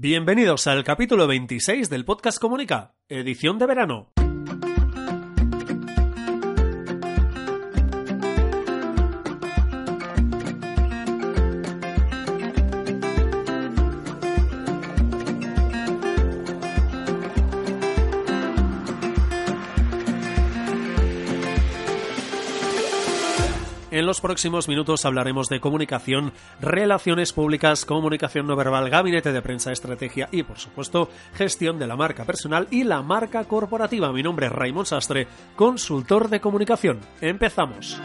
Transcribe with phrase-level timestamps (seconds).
[0.00, 4.12] Bienvenidos al capítulo 26 del podcast Comunica, edición de verano.
[23.90, 29.72] En los próximos minutos hablaremos de comunicación, relaciones públicas, comunicación no verbal, gabinete de prensa,
[29.72, 34.12] estrategia y, por supuesto, gestión de la marca personal y la marca corporativa.
[34.12, 37.00] Mi nombre es Raymond Sastre, consultor de comunicación.
[37.22, 37.98] Empezamos.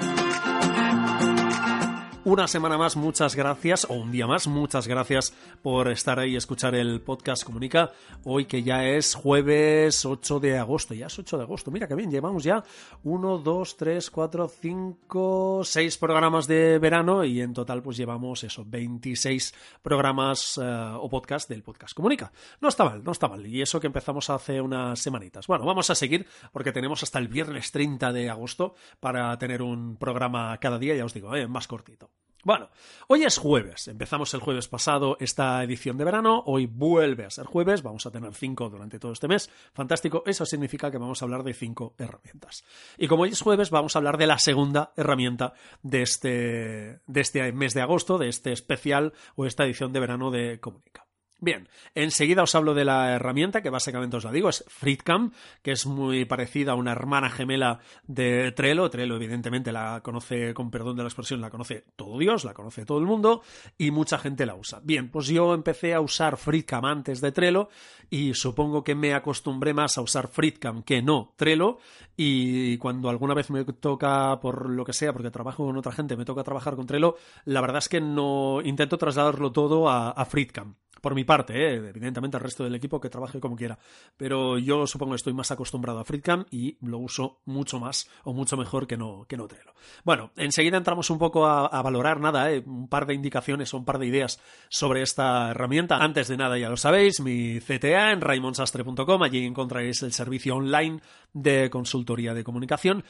[2.26, 6.36] Una semana más, muchas gracias, o un día más, muchas gracias por estar ahí y
[6.38, 7.92] escuchar el podcast Comunica.
[8.24, 11.70] Hoy que ya es jueves 8 de agosto, ya es 8 de agosto.
[11.70, 12.64] Mira que bien, llevamos ya
[13.04, 18.64] 1, 2, 3, 4, 5, 6 programas de verano y en total pues llevamos eso,
[18.66, 22.32] 26 programas uh, o podcast del podcast Comunica.
[22.62, 23.46] No está mal, no está mal.
[23.46, 25.46] Y eso que empezamos hace unas semanitas.
[25.48, 29.98] Bueno, vamos a seguir porque tenemos hasta el viernes 30 de agosto para tener un
[29.98, 31.50] programa cada día, ya os digo, ¿eh?
[31.50, 32.13] más cortito.
[32.46, 32.70] Bueno,
[33.08, 37.46] hoy es jueves, empezamos el jueves pasado esta edición de verano, hoy vuelve a ser
[37.46, 41.26] jueves, vamos a tener cinco durante todo este mes, fantástico, eso significa que vamos a
[41.26, 42.66] hablar de cinco herramientas.
[42.98, 47.22] Y como hoy es jueves, vamos a hablar de la segunda herramienta de este, de
[47.22, 51.06] este mes de agosto, de este especial o esta edición de verano de Comunica.
[51.44, 55.74] Bien, enseguida os hablo de la herramienta que básicamente os la digo, es FreeCam, que
[55.74, 58.90] es muy parecida a una hermana gemela de Trello.
[58.90, 62.86] Trello, evidentemente, la conoce, con perdón de la expresión, la conoce todo Dios, la conoce
[62.86, 63.42] todo el mundo
[63.78, 64.80] y mucha gente la usa.
[64.86, 67.68] Bien, pues yo empecé a usar FreeCam antes de Trello
[68.10, 71.78] y supongo que me acostumbré más a usar FreeCam que no Trello.
[72.16, 76.16] Y cuando alguna vez me toca, por lo que sea, porque trabajo con otra gente,
[76.16, 80.26] me toca trabajar con Trello, la verdad es que no intento trasladarlo todo a, a
[80.26, 81.76] FreeCam por mi parte, ¿eh?
[81.90, 83.78] evidentemente el resto del equipo que trabaje como quiera.
[84.16, 88.32] Pero yo supongo que estoy más acostumbrado a FreeCam y lo uso mucho más o
[88.32, 89.74] mucho mejor que no, que no Trello.
[90.06, 92.64] Bueno, enseguida entramos un poco a, valorar nada, ¿eh?
[92.66, 94.40] un par de indicaciones o un par de ideas
[94.70, 95.98] sobre esta herramienta.
[95.98, 101.02] Antes de nada, ya lo sabéis, mi CTA en raimonsastre.com, allí encontraréis el servicio online
[101.34, 101.70] de
[102.06, 103.04] de comunicación.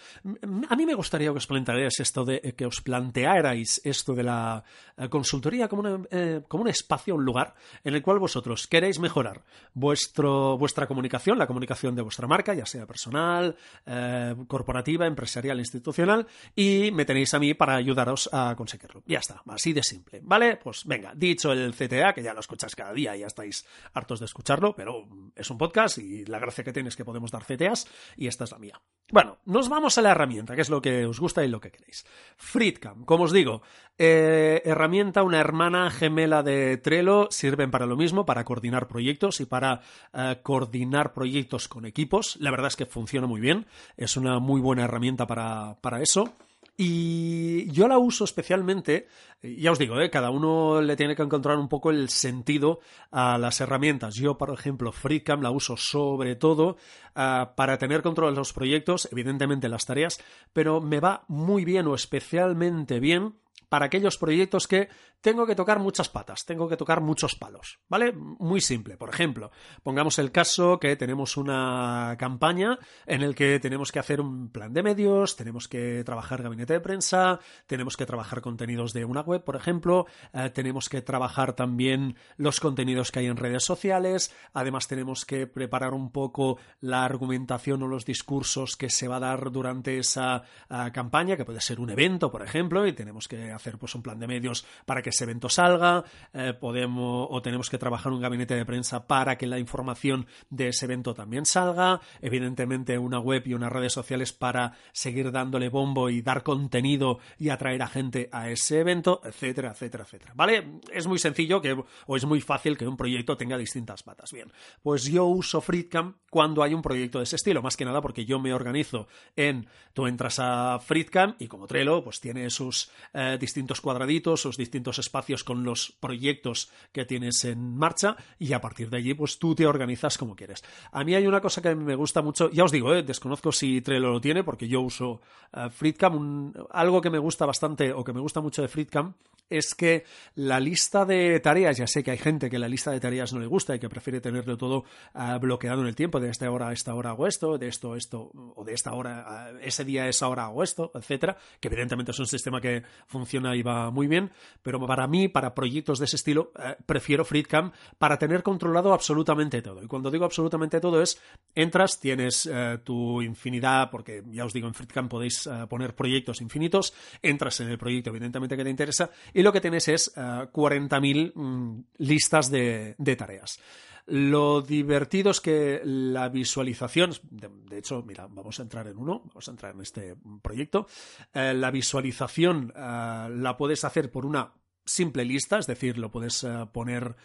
[0.69, 4.63] A mí me gustaría que os plantearais esto de que os plantearais esto de la
[5.09, 9.43] consultoría como, una, eh, como un espacio, un lugar en el cual vosotros queréis mejorar
[9.73, 13.55] vuestro, vuestra comunicación, la comunicación de vuestra marca, ya sea personal,
[13.85, 19.03] eh, corporativa, empresarial, institucional, y me tenéis a mí para ayudaros a conseguirlo.
[19.05, 20.21] Ya está, así de simple.
[20.23, 20.57] ¿Vale?
[20.57, 24.19] Pues venga, dicho el CTA, que ya lo escuchas cada día y ya estáis hartos
[24.19, 27.43] de escucharlo, pero es un podcast y la gracia que tiene es que podemos dar
[27.43, 28.81] CTAs y esta es la mía.
[29.11, 31.69] Bueno, nos vamos a la herramienta, que es lo que os gusta y lo que
[31.69, 32.03] queréis.
[32.35, 33.61] FreeCam, como os digo,
[33.97, 39.45] eh, herramienta, una hermana gemela de Trello, sirven para lo mismo, para coordinar proyectos y
[39.45, 39.81] para
[40.13, 42.37] eh, coordinar proyectos con equipos.
[42.39, 43.67] La verdad es que funciona muy bien,
[43.97, 46.33] es una muy buena herramienta para, para eso.
[46.75, 49.07] Y yo la uso especialmente,
[49.43, 50.09] ya os digo, ¿eh?
[50.09, 52.79] cada uno le tiene que encontrar un poco el sentido
[53.11, 54.15] a las herramientas.
[54.15, 56.77] Yo, por ejemplo, FreeCam la uso sobre todo
[57.15, 60.19] uh, para tener control de los proyectos, evidentemente las tareas,
[60.51, 63.35] pero me va muy bien o especialmente bien
[63.73, 64.87] para aquellos proyectos que
[65.19, 68.13] tengo que tocar muchas patas, tengo que tocar muchos palos, ¿vale?
[68.13, 68.97] Muy simple.
[68.97, 69.49] Por ejemplo,
[69.81, 74.73] pongamos el caso que tenemos una campaña en el que tenemos que hacer un plan
[74.73, 79.43] de medios, tenemos que trabajar gabinete de prensa, tenemos que trabajar contenidos de una web,
[79.43, 84.87] por ejemplo, eh, tenemos que trabajar también los contenidos que hay en redes sociales, además
[84.87, 89.51] tenemos que preparar un poco la argumentación o los discursos que se va a dar
[89.51, 93.62] durante esa uh, campaña, que puede ser un evento, por ejemplo, y tenemos que hacer
[93.71, 96.03] pues un plan de medios para que ese evento salga,
[96.33, 100.69] eh, podemos o tenemos que trabajar un gabinete de prensa para que la información de
[100.69, 106.09] ese evento también salga, evidentemente una web y unas redes sociales para seguir dándole bombo
[106.09, 110.33] y dar contenido y atraer a gente a ese evento, etcétera, etcétera, etcétera.
[110.35, 110.79] ¿Vale?
[110.91, 114.31] Es muy sencillo que o es muy fácil que un proyecto tenga distintas patas.
[114.31, 114.51] Bien,
[114.81, 118.25] pues yo uso FreeCam cuando hay un proyecto de ese estilo, más que nada porque
[118.25, 123.37] yo me organizo en tú entras a FreeCam y como Trello pues tiene sus eh,
[123.53, 128.89] distintos cuadraditos, sus distintos espacios con los proyectos que tienes en marcha y a partir
[128.89, 130.63] de allí pues tú te organizas como quieres.
[130.91, 133.81] A mí hay una cosa que me gusta mucho, ya os digo, eh, desconozco si
[133.81, 135.21] Trello lo tiene porque yo uso
[135.53, 139.13] uh, FreeCam, un, algo que me gusta bastante o que me gusta mucho de FreeCam
[139.49, 142.99] es que la lista de tareas, ya sé que hay gente que la lista de
[142.99, 146.29] tareas no le gusta y que prefiere tenerlo todo uh, bloqueado en el tiempo, de
[146.29, 149.57] esta hora a esta hora hago esto, de esto esto, o de esta hora, uh,
[149.61, 153.32] ese día a esa hora hago esto, etcétera, que evidentemente es un sistema que funciona
[153.33, 154.31] y va muy bien,
[154.61, 159.61] pero para mí, para proyectos de ese estilo, eh, prefiero FreeCam para tener controlado absolutamente
[159.61, 159.83] todo.
[159.83, 161.19] Y cuando digo absolutamente todo es,
[161.55, 166.93] entras, tienes eh, tu infinidad, porque ya os digo, en FreeCam podéis poner proyectos infinitos,
[167.21, 171.83] entras en el proyecto evidentemente que te interesa y lo que tienes es 40.000 mm,
[171.97, 173.59] listas de tareas.
[174.05, 179.47] Lo divertido es que la visualización, de, hecho, mira, vamos a entrar en uno, vamos
[179.47, 180.87] a entrar en este proyecto.
[181.33, 184.51] Eh, la visualización eh, la puedes hacer por una
[184.85, 187.15] simple lista, es decir, lo puedes eh, poner,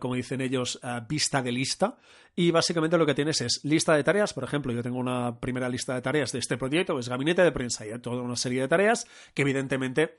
[0.00, 1.98] como dicen ellos, vista de lista.
[2.34, 4.34] Y básicamente lo que tienes es lista de tareas.
[4.34, 7.52] Por ejemplo, yo tengo una primera lista de tareas de este proyecto, es gabinete de
[7.52, 10.18] prensa, y hay toda una serie de tareas que evidentemente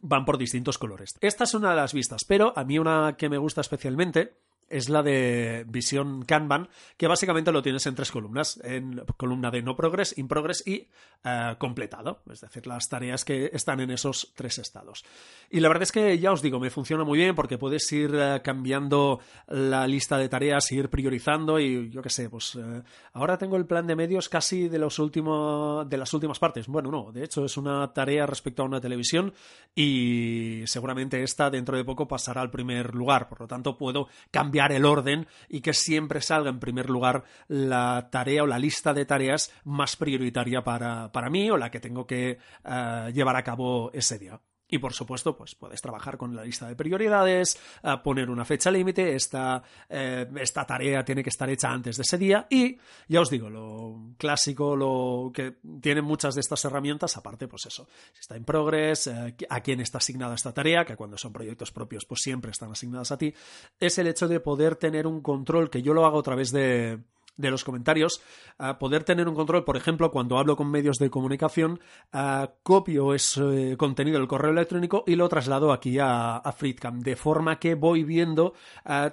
[0.00, 1.10] van por distintos colores.
[1.20, 4.36] Esta es una de las vistas, pero a mí una que me gusta especialmente
[4.72, 9.62] es la de visión Kanban, que básicamente lo tienes en tres columnas, en columna de
[9.62, 10.88] no progress, in progress y
[11.24, 15.04] eh, completado, es decir, las tareas que están en esos tres estados.
[15.50, 18.14] Y la verdad es que ya os digo, me funciona muy bien porque puedes ir
[18.14, 22.82] eh, cambiando la lista de tareas, ir priorizando y yo qué sé, pues eh,
[23.12, 26.66] ahora tengo el plan de medios casi de los últimos de las últimas partes.
[26.66, 29.32] Bueno, no, de hecho es una tarea respecto a una televisión
[29.74, 34.61] y seguramente esta dentro de poco pasará al primer lugar, por lo tanto puedo cambiar
[34.70, 39.04] el orden y que siempre salga en primer lugar la tarea o la lista de
[39.04, 43.90] tareas más prioritaria para, para mí o la que tengo que eh, llevar a cabo
[43.92, 44.40] ese día.
[44.72, 48.70] Y por supuesto, pues puedes trabajar con la lista de prioridades, eh, poner una fecha
[48.70, 52.46] límite, esta, eh, esta tarea tiene que estar hecha antes de ese día.
[52.48, 57.66] Y ya os digo, lo clásico, lo que tienen muchas de estas herramientas, aparte pues
[57.66, 61.34] eso, si está en progress, eh, a quién está asignada esta tarea, que cuando son
[61.34, 63.34] proyectos propios pues siempre están asignadas a ti,
[63.78, 66.98] es el hecho de poder tener un control que yo lo hago a través de
[67.36, 68.20] de los comentarios,
[68.58, 71.80] a poder tener un control, por ejemplo, cuando hablo con medios de comunicación,
[72.62, 76.54] copio ese contenido del correo electrónico y lo traslado aquí a, a
[76.92, 78.54] de forma que voy viendo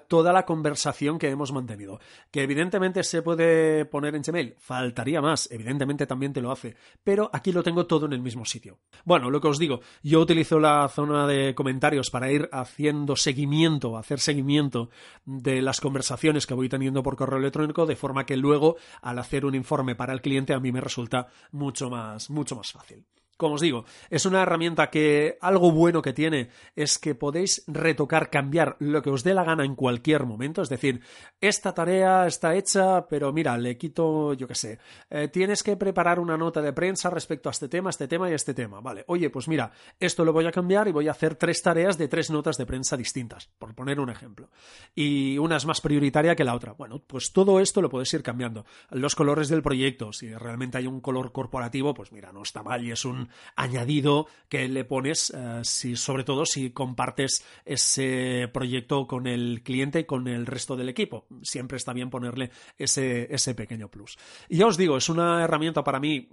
[0.07, 1.99] toda la conversación que hemos mantenido.
[2.31, 7.29] Que evidentemente se puede poner en Gmail, faltaría más, evidentemente también te lo hace, pero
[7.33, 8.79] aquí lo tengo todo en el mismo sitio.
[9.05, 13.97] Bueno, lo que os digo, yo utilizo la zona de comentarios para ir haciendo seguimiento,
[13.97, 14.89] hacer seguimiento
[15.25, 19.19] de las conversaciones que voy teniendo por correo electrónico de forma forma que luego al
[19.19, 23.05] hacer un informe para el cliente a mí me resulta mucho más, mucho más fácil.
[23.39, 28.29] Como os digo, es una herramienta que algo bueno que tiene es que podéis retocar,
[28.29, 30.61] cambiar lo que os dé la gana en cualquier momento.
[30.61, 30.99] Es decir,
[31.39, 36.19] esta tarea está hecha, pero mira, le quito, yo qué sé, eh, tienes que preparar
[36.19, 38.81] una nota de prensa respecto a este tema, este tema y este tema.
[38.81, 39.71] Vale, oye, pues mira,
[40.01, 42.65] esto lo voy a cambiar y voy a hacer tres tareas de tres notas de
[42.65, 44.49] prensa distintas, por poner un ejemplo.
[44.93, 46.73] Y una es más prioritaria que la otra.
[46.73, 48.65] Bueno, pues todo esto lo puedes ir cambiando.
[48.89, 52.83] Los colores del proyecto, si realmente hay un color corporativo, pues mira, no está mal
[52.83, 59.07] y es un añadido que le pones, eh, si, sobre todo si compartes ese proyecto
[59.07, 61.27] con el cliente y con el resto del equipo.
[61.43, 64.17] Siempre está bien ponerle ese, ese pequeño plus.
[64.49, 66.29] Y ya os digo, es una herramienta para mí,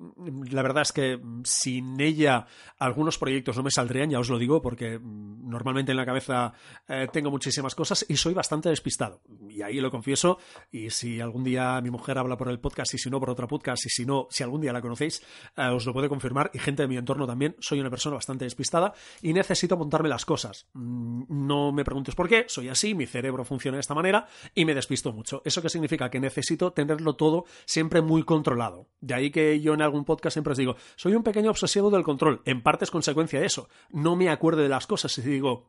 [0.50, 2.46] la verdad es que sin ella
[2.78, 6.52] algunos proyectos no me saldrían, ya os lo digo, porque normalmente en la cabeza
[6.88, 9.20] eh, tengo muchísimas cosas y soy bastante despistado.
[9.48, 10.38] Y ahí lo confieso,
[10.70, 13.46] y si algún día mi mujer habla por el podcast y si no por otra
[13.46, 15.22] podcast y si no, si algún día la conocéis,
[15.56, 18.94] eh, os lo puede confirmar y gente mi entorno también, soy una persona bastante despistada
[19.22, 20.68] y necesito montarme las cosas.
[20.74, 24.64] Mm, no me preguntes por qué, soy así, mi cerebro funciona de esta manera y
[24.64, 25.42] me despisto mucho.
[25.44, 26.10] ¿Eso qué significa?
[26.10, 28.88] Que necesito tenerlo todo siempre muy controlado.
[29.00, 32.04] De ahí que yo en algún podcast siempre os digo, soy un pequeño obsesivo del
[32.04, 32.42] control.
[32.44, 33.68] En parte es consecuencia de eso.
[33.90, 35.66] No me acuerdo de las cosas y digo,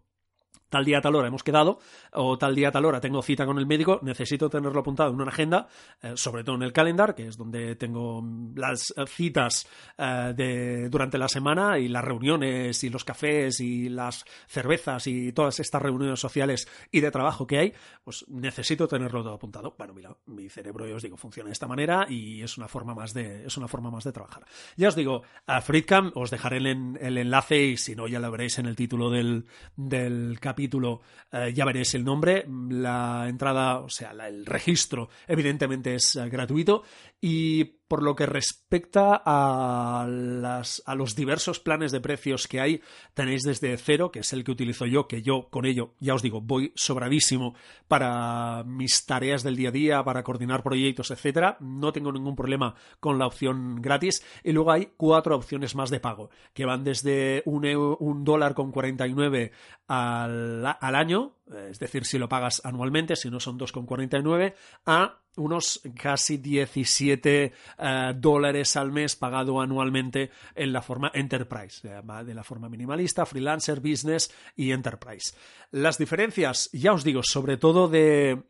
[0.70, 1.80] tal día, tal hora hemos quedado,
[2.14, 5.30] o tal día, tal hora tengo cita con el médico, necesito tenerlo apuntado en una
[5.30, 5.68] agenda,
[6.02, 8.24] eh, sobre todo en el calendar, que es donde tengo
[8.56, 14.26] las citas eh, de, durante la semana y las reuniones y los cafés y las
[14.48, 19.34] cervezas y todas estas reuniones sociales y de trabajo que hay, pues necesito tenerlo todo
[19.34, 19.76] apuntado.
[19.78, 22.94] Bueno, mira, mi cerebro, ya os digo, funciona de esta manera y es una forma
[22.94, 24.46] más de, es una forma más de trabajar.
[24.76, 28.32] Ya os digo, a Freecam os dejaré el, el enlace y si no ya lo
[28.32, 29.46] veréis en el título del,
[29.76, 32.44] del capítulo capítulo eh, ya veréis el nombre.
[32.70, 36.82] La entrada, o sea, el registro, evidentemente es eh, gratuito.
[37.20, 42.82] Y por lo que respecta a, las, a los diversos planes de precios que hay,
[43.14, 46.22] tenéis desde cero, que es el que utilizo yo, que yo con ello, ya os
[46.22, 47.56] digo, voy sobradísimo
[47.88, 51.58] para mis tareas del día a día, para coordinar proyectos, etcétera.
[51.62, 54.24] No tengo ningún problema con la opción gratis.
[54.44, 58.72] Y luego hay cuatro opciones más de pago, que van desde un, un dólar con
[58.72, 59.52] 49
[59.88, 61.37] al, al año,
[61.70, 64.54] es decir, si lo pagas anualmente, si no son 2,49,
[64.86, 72.34] a unos casi 17 eh, dólares al mes pagado anualmente en la forma enterprise, de
[72.34, 75.36] la forma minimalista, freelancer, business y enterprise.
[75.72, 78.44] Las diferencias, ya os digo, sobre todo de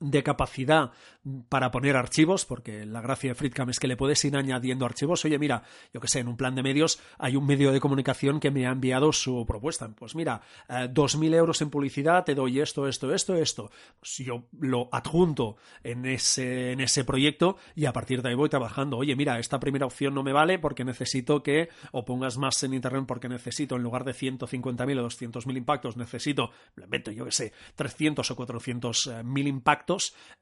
[0.00, 0.92] de capacidad
[1.48, 5.24] para poner archivos, porque la gracia de FreeCam es que le puedes ir añadiendo archivos.
[5.24, 8.40] Oye, mira, yo que sé, en un plan de medios hay un medio de comunicación
[8.40, 9.88] que me ha enviado su propuesta.
[9.88, 13.70] Pues mira, eh, dos mil euros en publicidad, te doy esto, esto, esto, esto.
[14.00, 18.48] Si yo lo adjunto en ese, en ese proyecto y a partir de ahí voy
[18.48, 18.98] trabajando.
[18.98, 22.74] Oye, mira, esta primera opción no me vale porque necesito que o pongas más en
[22.74, 27.52] internet porque necesito, en lugar de 150.000 o 200.000 impactos, necesito, invento, yo que sé,
[27.74, 29.87] 300 o 400.000 impactos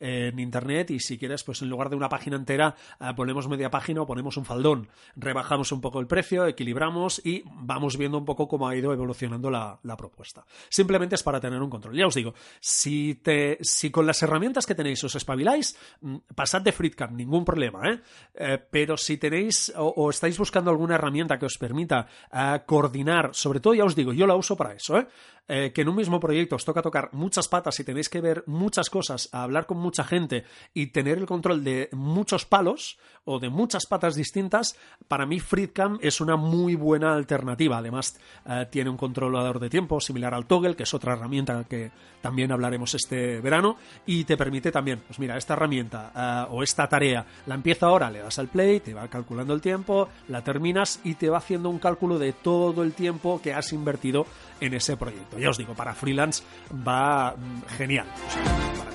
[0.00, 3.70] en internet y si quieres, pues en lugar de una página entera, eh, ponemos media
[3.70, 4.88] página o ponemos un faldón.
[5.14, 9.50] Rebajamos un poco el precio, equilibramos y vamos viendo un poco cómo ha ido evolucionando
[9.50, 10.44] la, propuesta.
[10.68, 11.96] Simplemente es para tener un control.
[11.96, 16.60] Ya os digo, si, te, si con las herramientas que tenéis os espabiláis, mm, pasad
[16.60, 18.00] de FreeCam, ningún problema, ¿eh?
[18.34, 18.58] ¿eh?
[18.70, 23.74] pero si tenéis o, estáis buscando alguna herramienta que os permita eh, coordinar, sobre todo
[23.74, 25.06] ya os digo, yo la uso para eso, ¿eh?
[25.48, 28.42] Eh, que en un mismo proyecto os toca tocar muchas patas y tenéis que ver
[28.46, 33.50] muchas cosas, hablar con mucha gente y tener el control de muchos palos o de
[33.50, 34.78] muchas patas distintas,
[35.08, 37.78] para mí FreeCam es una muy buena alternativa.
[37.78, 41.90] Además, eh, tiene un controlador de tiempo similar al Toggle, que es otra herramienta que
[42.20, 43.76] también hablaremos este verano,
[44.06, 48.10] y te permite también, pues mira, esta herramienta eh, o esta tarea la empieza ahora,
[48.10, 51.68] le das al play, te va calculando el tiempo, la terminas y te va haciendo
[51.68, 54.26] un cálculo de todo el tiempo que has invertido
[54.60, 55.38] en ese proyecto.
[55.38, 56.44] Ya os digo, para freelance
[56.86, 58.06] va mm, genial.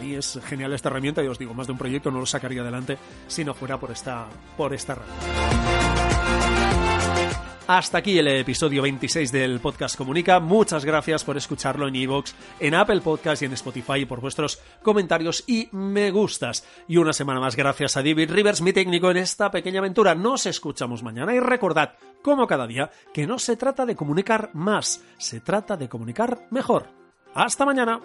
[0.02, 2.62] Mí es genial esta herramienta y os digo, más de un proyecto no lo sacaría
[2.62, 4.28] adelante si no fuera por esta,
[4.58, 4.98] por esta
[7.68, 10.40] Hasta aquí el episodio 26 del podcast Comunica.
[10.40, 15.44] Muchas gracias por escucharlo en iVoox, en Apple Podcast y en Spotify por vuestros comentarios
[15.48, 16.66] y me gustas.
[16.88, 20.16] Y una semana más gracias a David Rivers, mi técnico en esta pequeña aventura.
[20.16, 25.02] Nos escuchamos mañana y recordad, como cada día, que no se trata de comunicar más,
[25.18, 26.88] se trata de comunicar mejor.
[27.34, 28.02] Hasta mañana.